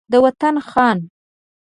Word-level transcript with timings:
د 0.11 0.13
وطن 0.23 0.55
خان 0.69 0.97